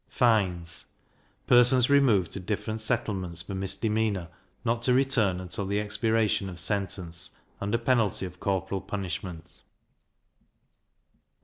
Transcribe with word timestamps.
Fines. 0.09 0.85
Persons 1.45 1.87
removed 1.87 2.31
to 2.31 2.39
different 2.39 2.79
settlements 2.81 3.43
for 3.43 3.53
misdemeanour, 3.53 4.29
not 4.65 4.81
to 4.81 4.93
return 4.95 5.39
until 5.39 5.67
the 5.67 5.79
expiration 5.79 6.49
of 6.49 6.59
sentence, 6.59 7.29
under 7.61 7.77
penalty 7.77 8.25
of 8.25 8.39
corporal 8.39 8.81
punishment. 8.81 9.61